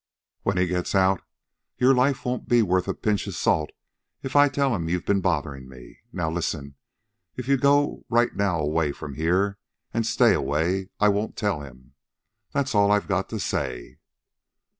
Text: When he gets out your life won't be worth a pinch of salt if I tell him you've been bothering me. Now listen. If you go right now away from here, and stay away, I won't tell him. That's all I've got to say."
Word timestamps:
When 0.41 0.57
he 0.57 0.65
gets 0.65 0.95
out 0.95 1.21
your 1.77 1.93
life 1.93 2.25
won't 2.25 2.49
be 2.49 2.63
worth 2.63 2.87
a 2.87 2.95
pinch 2.95 3.27
of 3.27 3.35
salt 3.35 3.69
if 4.23 4.35
I 4.35 4.49
tell 4.49 4.73
him 4.75 4.89
you've 4.89 5.05
been 5.05 5.21
bothering 5.21 5.69
me. 5.69 5.99
Now 6.11 6.27
listen. 6.31 6.73
If 7.35 7.47
you 7.47 7.55
go 7.55 8.03
right 8.09 8.35
now 8.35 8.57
away 8.59 8.93
from 8.93 9.13
here, 9.13 9.59
and 9.93 10.03
stay 10.03 10.33
away, 10.33 10.89
I 10.99 11.09
won't 11.09 11.37
tell 11.37 11.61
him. 11.61 11.93
That's 12.51 12.73
all 12.73 12.91
I've 12.91 13.07
got 13.07 13.29
to 13.29 13.39
say." 13.39 13.99